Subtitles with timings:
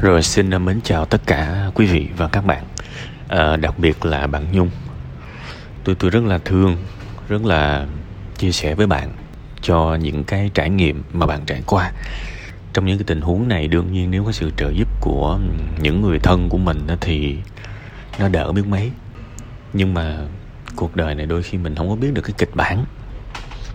[0.00, 2.64] Rồi xin mến chào tất cả quý vị và các bạn.
[3.28, 4.70] À, Đặc biệt là bạn Nhung.
[5.84, 6.76] Tôi tôi rất là thương
[7.28, 7.86] Rất là
[8.38, 9.12] chia sẻ với bạn
[9.62, 11.92] Cho những cái trải nghiệm mà bạn trải qua.
[12.72, 15.38] Trong những cái tình huống này Đương nhiên nếu có sự trợ giúp của
[15.80, 17.36] những người thân của mình Thì
[18.18, 18.90] nó đỡ biết mấy.
[19.72, 20.18] Nhưng mà
[20.76, 22.84] cuộc đời này đôi khi mình không có biết được cái kịch bản.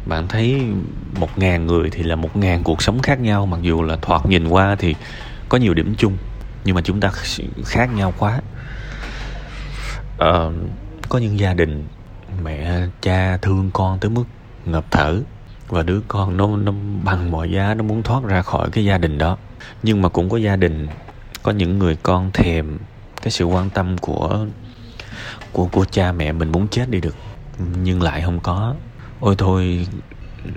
[0.05, 0.61] Bạn thấy
[1.19, 3.45] một ngàn người thì là một ngàn cuộc sống khác nhau.
[3.45, 4.95] Mặc dù là thoạt nhìn qua thì
[5.51, 6.17] có nhiều điểm chung
[6.63, 7.11] nhưng mà chúng ta
[7.65, 8.41] khác nhau quá.
[10.13, 10.53] Uh,
[11.09, 11.87] có những gia đình
[12.43, 14.23] mẹ cha thương con tới mức
[14.65, 15.19] ngập thở
[15.67, 16.71] và đứa con nó nó
[17.03, 19.37] bằng mọi giá nó muốn thoát ra khỏi cái gia đình đó.
[19.83, 20.87] Nhưng mà cũng có gia đình
[21.43, 22.77] có những người con thèm
[23.21, 24.45] cái sự quan tâm của
[25.51, 27.15] của của cha mẹ mình muốn chết đi được
[27.83, 28.75] nhưng lại không có.
[29.19, 29.87] Ôi thôi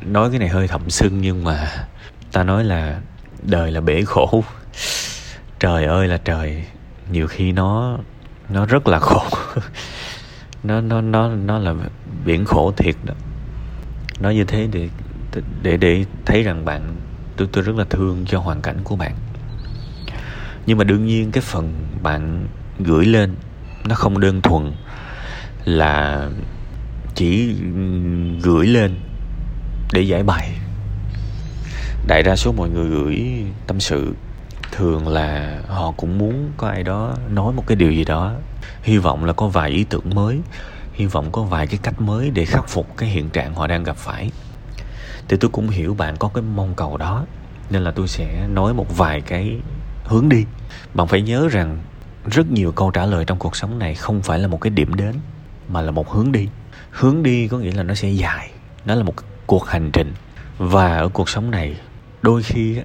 [0.07, 1.87] nói cái này hơi thậm sưng nhưng mà
[2.33, 3.01] ta nói là
[3.43, 4.45] đời là bể khổ
[5.65, 6.65] trời ơi là trời.
[7.11, 7.99] Nhiều khi nó
[8.49, 9.25] nó rất là khổ.
[10.65, 11.75] Nó nó nó nó là
[12.25, 13.15] biển khổ thiệt đó.
[14.21, 14.89] Nói như thế để
[15.63, 16.97] để để thấy rằng bạn,
[17.37, 19.15] tôi tôi rất là thương cho hoàn cảnh của bạn.
[20.67, 22.47] Nhưng mà đương nhiên cái phần bạn
[22.79, 23.35] gửi lên
[23.85, 24.73] nó không đơn thuần
[25.65, 26.29] là
[27.15, 27.55] chỉ
[28.43, 28.95] gửi lên
[29.93, 30.49] để giải bài.
[32.07, 34.15] Đại đa số mọi người gửi tâm sự
[34.73, 38.33] thường là họ cũng muốn có ai đó nói một cái điều gì đó.
[38.83, 40.41] Hy vọng là có vài ý tưởng mới.
[40.93, 43.85] Hy vọng có vài cái cách mới để khắc phục cái hiện trạng họ đang
[43.85, 44.31] gặp phải.
[45.29, 47.27] Thì tôi cũng hiểu bạn có cái mong cầu đó,
[47.71, 49.61] nên là tôi sẽ nói một vài cái
[50.05, 50.45] hướng đi.
[50.95, 51.79] Bạn phải nhớ rằng
[52.27, 54.95] rất nhiều câu trả lời trong cuộc sống này không phải là một cái điểm
[54.95, 55.15] đến,
[55.69, 56.49] mà là một hướng đi.
[56.91, 58.51] Hướng đi có nghĩa là nó sẽ dài,
[58.85, 59.15] nó là một
[59.47, 60.15] cuộc hành trình.
[60.59, 61.77] Và ở cuộc sống này,
[62.23, 62.79] đôi khi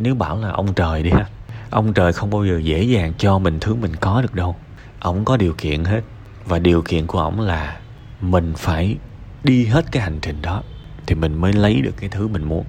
[0.00, 1.26] nếu bảo là ông trời đi ha,
[1.70, 4.56] ông trời không bao giờ dễ dàng cho mình thứ mình có được đâu.
[5.00, 6.00] Ổng có điều kiện hết,
[6.44, 7.80] và điều kiện của ổng là
[8.20, 8.96] mình phải
[9.44, 10.62] đi hết cái hành trình đó
[11.06, 12.64] thì mình mới lấy được cái thứ mình muốn.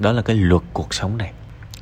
[0.00, 1.32] Đó là cái luật cuộc sống này.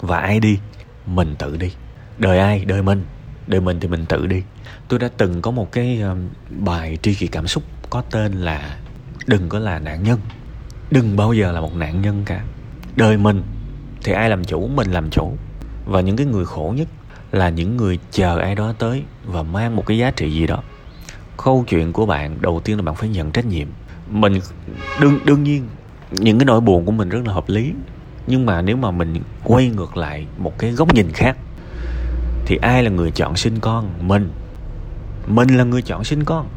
[0.01, 0.59] Và ai đi,
[1.07, 1.73] mình tự đi.
[2.19, 3.05] Đời ai, đời mình.
[3.47, 4.43] Đời mình thì mình tự đi.
[4.89, 8.77] Tôi đã từng có một cái um, bài tri kỷ cảm xúc có tên là
[9.27, 10.21] đừng có là nạn nhân.
[10.91, 12.45] Đừng bao giờ là một nạn nhân cả.
[12.97, 13.43] Đời mình
[14.07, 15.37] thì ai làm chủ, mình làm chủ.
[15.87, 16.89] Và những cái người khổ nhất
[17.33, 20.63] là những người chờ ai đó tới và mang một cái giá trị gì đó.
[21.45, 23.69] Câu chuyện của bạn đầu tiên là bạn phải nhận trách nhiệm.
[24.11, 24.41] Mình
[25.01, 25.69] đương đương nhiên,
[26.11, 27.73] những cái nỗi buồn của mình rất là hợp lý.
[28.27, 31.37] Nhưng mà nếu mà mình quay ngược lại một cái góc nhìn khác,
[32.47, 33.91] thì ai là người chọn sinh con?
[34.01, 34.31] Mình.
[35.27, 36.49] Mình là người chọn sinh con.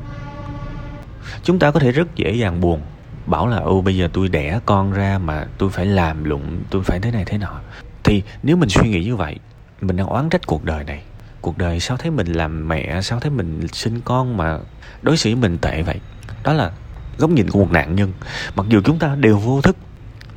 [1.43, 2.81] Chúng ta có thể rất dễ dàng buồn
[3.29, 6.83] bảo là ô bây giờ tôi đẻ con ra mà tôi phải làm lụng tôi
[6.83, 7.59] phải thế này thế nọ.
[8.03, 9.35] Thì nếu mình suy nghĩ như vậy
[9.81, 11.01] mình đang oán trách cuộc đời này.
[11.41, 14.59] Cuộc đời sao thấy mình làm mẹ sao thấy mình sinh con mà
[15.01, 15.99] đối xử với mình tệ vậy?
[16.43, 16.71] Đó là
[17.17, 18.13] góc nhìn của một nạn nhân.
[18.55, 19.77] Mặc dù chúng ta đều vô thức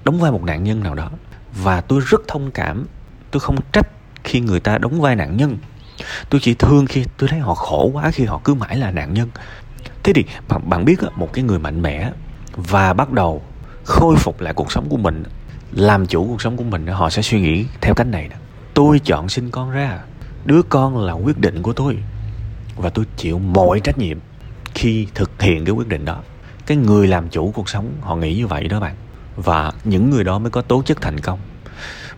[0.05, 1.11] đóng vai một nạn nhân nào đó
[1.63, 2.87] và tôi rất thông cảm
[3.31, 3.89] tôi không trách
[4.25, 5.59] khi người ta đóng vai nạn nhân.
[6.31, 9.15] Tôi chỉ thương khi tôi thấy họ khổ quá khi họ cứ mãi là nạn
[9.15, 9.29] nhân.
[10.03, 12.11] Thế thì bạn, bạn biết một cái người mạnh mẽ
[12.57, 13.43] và bắt đầu
[13.85, 15.23] khôi phục lại cuộc sống của mình,
[15.73, 18.37] làm chủ cuộc sống của mình họ sẽ suy nghĩ theo cách này nè
[18.75, 20.01] tôi chọn sinh con ra,
[20.45, 21.99] đứa con là quyết định của tôi.
[22.77, 24.19] Và tôi chịu mọi trách nhiệm
[24.75, 26.23] khi thực hiện cái quyết định đó.
[26.67, 28.95] Cái người làm chủ cuộc sống, họ nghĩ như vậy đó bạn.
[29.37, 31.39] Và những người đó mới có tố chất thành công.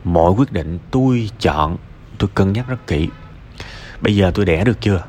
[0.05, 1.77] Mọi quyết định tôi chọn,
[2.19, 3.09] tôi cân nhắc rất kỹ.
[4.01, 5.05] Bây giờ tôi đẻ được chưa?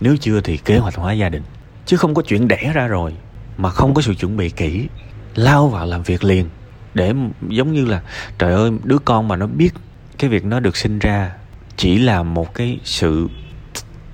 [0.00, 1.42] Nếu chưa thì kế hoạch hóa gia đình.
[1.86, 3.14] Chứ không có chuyện đẻ ra rồi
[3.58, 4.88] mà không có sự chuẩn bị kỹ,
[5.34, 6.48] lao vào làm việc liền,
[6.94, 7.14] để
[7.48, 8.02] giống như là,
[8.38, 9.70] trời ơi, đứa con mà nó biết
[10.18, 11.32] cái việc nó được sinh ra
[11.76, 13.28] chỉ là một cái sự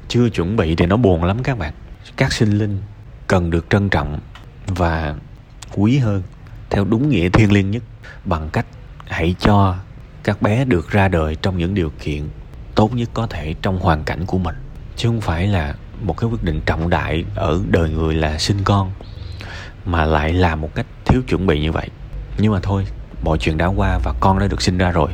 [0.08, 1.72] chưa chuẩn bị thì nó buồn lắm các bạn.
[2.16, 2.82] Các sinh linh
[3.26, 4.20] cần được trân trọng
[4.66, 5.14] và
[5.72, 6.22] quý hơn,
[6.70, 7.82] theo đúng nghĩa thiêng liêng nhất,
[8.24, 8.66] bằng cách
[9.06, 9.76] hãy cho
[10.24, 12.28] các bé được ra đời trong những điều kiện
[12.74, 14.54] tốt nhất có thể trong hoàn cảnh của mình,
[14.96, 18.58] chứ không phải là một cái quyết định trọng đại ở đời người là sinh
[18.64, 18.92] con
[19.84, 21.88] mà lại làm một cách thiếu chuẩn bị như vậy.
[22.38, 22.86] Nhưng mà thôi,
[23.22, 25.10] mọi chuyện đã qua và con đã được sinh ra rồi.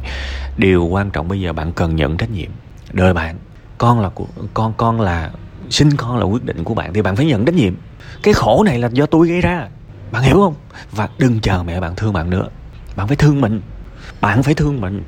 [0.57, 2.51] Điều quan trọng bây giờ bạn cần nhận trách nhiệm.
[2.93, 3.39] Đời bạn,
[3.79, 5.31] con là của, con con là,
[5.71, 7.75] sinh con là quyết định của bạn thì bạn phải nhận trách nhiệm.
[8.23, 9.69] Cái khổ này là do tôi gây ra.
[10.13, 10.55] Bạn hiểu không?
[10.93, 12.49] Và đừng chờ mẹ bạn thương bạn nữa.
[12.97, 13.61] Bạn phải thương mình.
[14.21, 15.03] Bạn phải thương mình.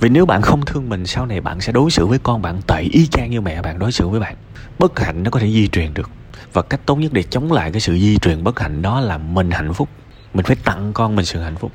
[0.00, 2.60] Vì nếu bạn không thương mình, sau này bạn sẽ đối xử với con bạn
[2.66, 4.36] tệ y chang như mẹ bạn đối xử với bạn.
[4.78, 6.10] Bất hạnh nó có thể di truyền được
[6.52, 9.18] và cách tốt nhất để chống lại cái sự di truyền bất hạnh đó là
[9.18, 9.88] mình hạnh phúc.
[10.34, 11.72] Mình phải tặng con mình sự hạnh phúc.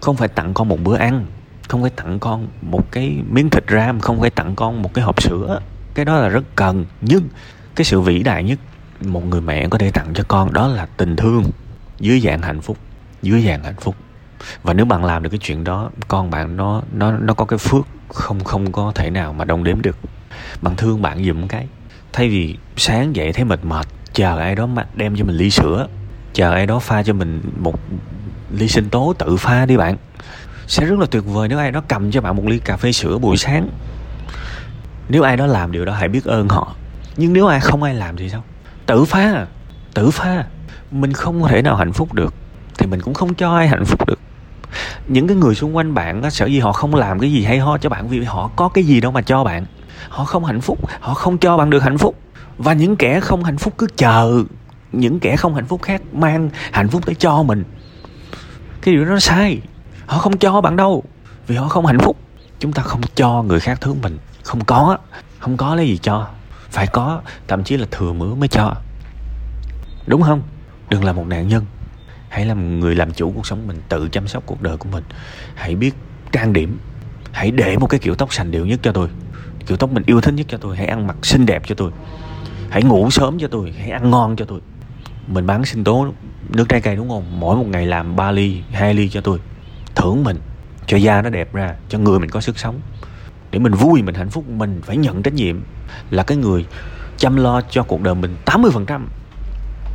[0.00, 1.26] Không phải tặng con một bữa ăn,
[1.68, 5.04] không phải tặng con một cái miếng thịt ram, không phải tặng con một cái
[5.04, 5.60] hộp sữa.
[5.94, 7.28] Cái đó là rất cần, nhưng
[7.74, 8.58] cái sự vĩ đại nhất
[9.00, 11.44] một người mẹ có thể tặng cho con đó là tình thương,
[12.00, 12.76] dưới dạng hạnh phúc,
[13.22, 13.94] dưới dạng hạnh phúc.
[14.62, 17.58] Và nếu bạn làm được cái chuyện đó, con bạn nó nó nó có cái
[17.58, 19.96] phước không không có thể nào mà đong đếm được.
[20.62, 21.68] Bạn thương bạn giùm cái
[22.14, 25.88] thay vì sáng dậy thấy mệt mệt, chờ ai đó đem cho mình ly sữa,
[26.32, 27.80] chờ ai đó pha cho mình một
[28.50, 29.96] ly sinh tố tự pha đi bạn.
[30.66, 32.92] Sẽ rất là tuyệt vời nếu ai đó cầm cho bạn một ly cà phê
[32.92, 33.68] sữa buổi sáng.
[35.08, 36.74] Nếu ai đó làm điều đó hãy biết ơn họ.
[37.16, 38.44] Nhưng nếu ai không ai làm thì sao?
[38.86, 39.46] Tự pha
[39.94, 40.44] tự pha.
[40.90, 42.34] Mình không thể nào hạnh phúc được,
[42.78, 44.18] thì mình cũng không cho ai hạnh phúc được.
[45.08, 47.58] Những cái người xung quanh bạn á, sở dĩ họ không làm cái gì hay
[47.58, 49.66] ho cho bạn vì họ có cái gì đâu mà cho bạn
[50.08, 52.16] họ không hạnh phúc, họ không cho bạn được hạnh phúc.
[52.58, 54.44] Và những kẻ không hạnh phúc cứ chờ.
[54.92, 57.64] Những kẻ không hạnh phúc khác mang hạnh phúc tới cho mình.
[58.82, 59.60] Cái điều đó nó sai.
[60.06, 61.02] Họ không cho bạn đâu.
[61.46, 62.16] Vì họ không hạnh phúc.
[62.58, 64.18] Chúng ta không cho người khác thứ mình.
[64.42, 64.98] Không có.
[65.38, 66.26] Không có lấy gì cho.
[66.70, 68.74] Phải có, thậm chí là thừa mứa mới cho.
[70.06, 70.42] Đúng không?
[70.88, 71.64] Đừng là một nạn nhân.
[72.28, 75.04] Hãy làm người làm chủ cuộc sống mình, tự chăm sóc cuộc đời của mình.
[75.54, 75.94] Hãy biết
[76.32, 76.78] trang điểm.
[77.32, 79.08] Hãy để một cái kiểu tóc sành điệu nhất cho tôi
[79.66, 81.90] kiểu tóc mình yêu thích nhất cho tôi, hãy ăn mặc xinh đẹp cho tôi.
[82.70, 84.60] Hãy ngủ sớm cho tôi, hãy ăn ngon cho tôi.
[85.26, 86.06] Mình bán sinh tố
[86.48, 87.40] nước trái cây đúng không?
[87.40, 89.38] Mỗi một ngày làm 3 ly 2 ly cho tôi.
[89.94, 90.40] Thưởng mình,
[90.86, 92.80] cho da nó đẹp ra, cho người mình có sức sống.
[93.50, 95.60] Để mình vui, mình hạnh phúc, mình phải nhận trách nhiệm.
[96.10, 96.66] Là cái người
[97.16, 99.00] chăm lo cho cuộc đời mình 80%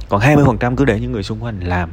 [0.09, 1.89] còn 20% cứ để những người xung quanh làm.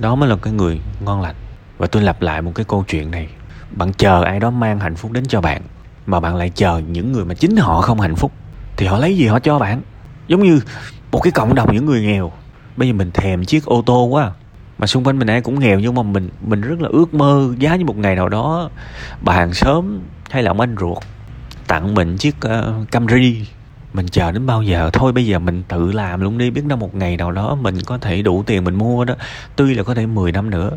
[0.00, 1.34] Đó mới là cái người ngon lành.
[1.78, 3.28] Và tôi lặp lại một cái câu chuyện này.
[3.70, 5.62] Bạn chờ ai đó mang hạnh phúc đến cho bạn
[6.10, 8.32] mà bạn lại chờ những người mà chính họ không hạnh phúc.
[8.76, 9.82] Thì họ lấy gì họ cho bạn?
[10.28, 10.60] Giống như
[11.12, 12.32] một cái cộng đồng những người nghèo.
[12.76, 14.32] Bây giờ mình thèm chiếc ô tô quá.
[14.78, 17.54] Mà xung quanh mình ai cũng nghèo nhưng mà mình mình rất là ước mơ
[17.58, 18.70] giá như một ngày nào đó
[19.20, 19.98] bà hàng xóm
[20.30, 20.98] hay là ông anh ruột
[21.66, 23.46] tặng mình chiếc uh, Camry.
[23.92, 24.90] Mình chờ đến bao giờ?
[24.92, 27.78] Thôi bây giờ mình tự làm luôn đi biết đâu một ngày nào đó mình
[27.86, 29.14] có thể đủ tiền mình mua đó.
[29.56, 30.70] Tuy là có thể 10 năm nữa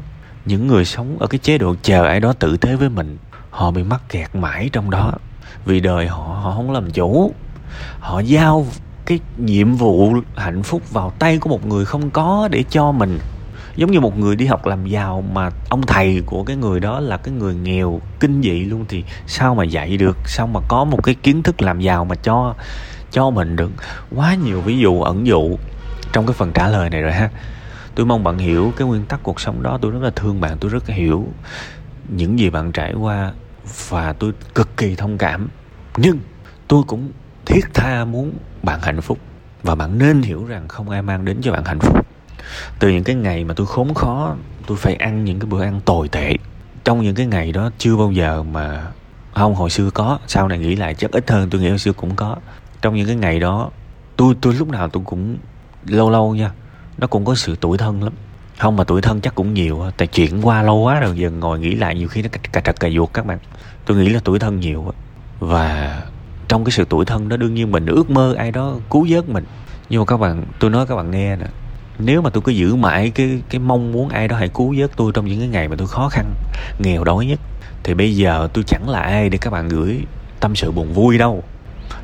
[0.46, 3.18] những người sống ở cái chế độ chờ ai đó tử tế với mình
[3.54, 5.12] họ bị mắc kẹt mãi trong đó.
[5.66, 7.32] Vì đời họ họ không làm chủ.
[8.00, 8.66] Họ giao
[9.06, 13.20] cái nhiệm vụ hạnh phúc vào tay của một người không có để cho mình.
[13.76, 17.00] Giống như một người đi học làm giàu mà ông thầy của cái người đó
[17.00, 20.18] là cái người nghèo, kinh dị luôn thì sao mà dạy được?
[20.26, 22.56] Sao mà có một cái kiến thức làm giàu mà cho
[23.12, 23.72] cho mình được?
[24.16, 25.58] Quá nhiều ví dụ, ẩn dụ
[26.14, 27.30] trong cái phần trả lời này rồi ha.
[27.96, 29.80] Tôi mong bạn hiểu cái nguyên tắc cuộc sống đó.
[29.82, 31.28] Tôi rất là thương bạn, tôi rất hiểu
[32.10, 33.32] những gì bạn trải qua
[33.90, 35.50] và tôi cực kỳ thông cảm.
[35.98, 36.20] Nhưng
[36.68, 37.12] tôi cũng
[37.46, 38.34] thiết tha muốn
[38.64, 39.18] bạn hạnh phúc.
[39.64, 42.08] Và bạn nên hiểu rằng không ai mang đến cho bạn hạnh phúc.
[42.80, 44.36] Từ những cái ngày mà tôi khốn khó,
[44.68, 46.34] tôi phải ăn những cái bữa ăn tồi tệ.
[46.84, 48.92] Trong những cái ngày đó chưa bao giờ mà
[49.34, 50.20] không, hồi xưa có.
[50.28, 52.36] Sau này nghĩ lại chắc ít hơn, tôi nghĩ hồi xưa cũng có.
[52.82, 53.70] Trong những cái ngày đó,
[54.16, 55.38] tôi tôi lúc nào tôi cũng
[55.86, 56.52] lâu lâu nha,
[56.98, 58.14] nó cũng có sự tuổi thân lắm
[58.58, 61.60] không, mà tuổi thân chắc cũng nhiều tại chuyện qua lâu quá rồi, giờ ngồi
[61.60, 63.40] nghĩ lại nhiều khi nó cà trật cà ruột các bạn.
[63.86, 64.94] Tôi nghĩ là tuổi thân nhiều
[65.40, 66.02] và
[66.48, 69.30] trong cái sự tuổi thân đó, đương nhiên mình ước mơ ai đó cứu vớt
[69.30, 69.46] mình.
[69.90, 71.46] Nhưng mà các bạn, tôi nói các bạn nghe nè.
[72.00, 74.92] Nếu mà tôi cứ giữ mãi cái cái mong muốn ai đó hãy cứu vớt
[74.96, 76.34] tôi trong những cái ngày mà tôi khó khăn,
[76.80, 77.40] nghèo đói nhất,
[77.84, 80.02] thì bây giờ tôi chẳng là ai để các bạn gửi
[80.40, 81.44] tâm sự buồn vui đâu.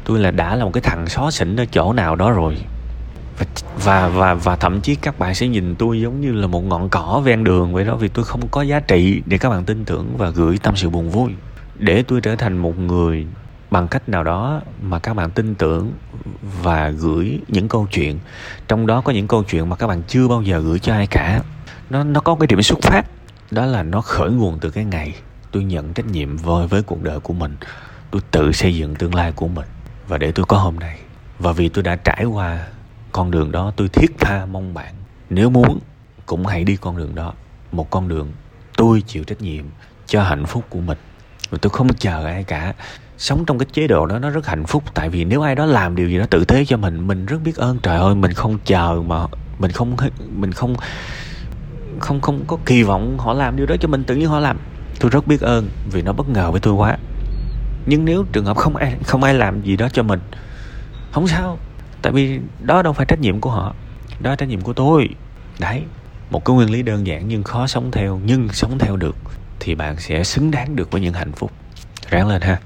[0.03, 2.57] Tôi là đã là một cái thằng xó xỉnh ở chỗ nào đó rồi
[3.39, 3.45] và
[3.83, 6.89] và và và thậm chí các bạn sẽ nhìn tôi giống như là một ngọn
[6.89, 9.85] cỏ ven đường vậy đó, vì tôi không có giá trị để các bạn tin
[9.85, 11.31] tưởng và gửi tâm sự buồn vui.
[11.75, 13.27] Để tôi trở thành một người
[13.71, 15.91] bằng cách nào đó mà các bạn tin tưởng
[16.61, 18.19] và gửi những câu chuyện.
[18.67, 21.07] Trong đó có những câu chuyện mà các bạn chưa bao giờ gửi cho ai
[21.07, 21.41] cả.
[21.89, 23.05] Nó nó có cái điểm xuất phát,
[23.51, 25.15] đó là nó khởi nguồn từ cái ngày
[25.51, 27.57] tôi nhận trách nhiệm với với cuộc đời của mình.
[28.11, 29.67] Tôi tự xây dựng tương lai của mình.
[30.07, 30.99] Và để tôi có hôm nay.
[31.39, 32.67] Và vì tôi đã trải qua
[33.11, 34.93] con đường đó tôi thiết tha mong bạn.
[35.29, 35.79] Nếu muốn,
[36.25, 37.33] cũng hãy đi con đường đó.
[37.71, 38.31] Một con đường
[38.77, 39.65] tôi chịu trách nhiệm
[40.07, 40.97] cho hạnh phúc của mình.
[41.49, 42.73] Và tôi không chờ ai cả.
[43.17, 44.83] Sống trong cái chế độ đó, nó rất hạnh phúc.
[44.93, 47.37] Tại vì nếu ai đó làm điều gì đó tự tế cho mình mình rất
[47.43, 47.79] biết ơn.
[47.79, 49.27] Trời ơi, mình không chờ mà
[49.59, 49.97] mình không
[50.35, 50.75] mình không
[51.99, 54.57] không không có kỳ vọng họ làm điều đó cho mình tự nhiên họ làm.
[54.99, 56.97] Tôi rất biết ơn vì nó bất ngờ với tôi quá.
[57.85, 60.19] Nhưng nếu trường hợp không ai không ai làm gì đó cho mình,
[61.11, 61.57] không sao
[62.01, 63.75] tại vì đó đâu phải trách nhiệm của họ,
[64.19, 65.09] đó là trách nhiệm của tôi.
[65.59, 65.83] Đấy,
[66.29, 69.15] một cái nguyên lý đơn giản nhưng khó sống theo, nhưng sống theo được
[69.59, 71.51] thì bạn sẽ xứng đáng được với những hạnh phúc.
[72.09, 72.59] Ráng lên ha.